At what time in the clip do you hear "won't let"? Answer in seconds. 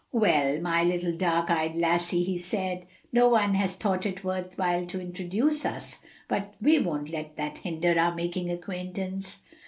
6.79-7.35